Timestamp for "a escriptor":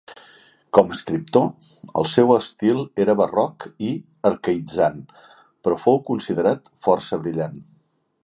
0.91-1.43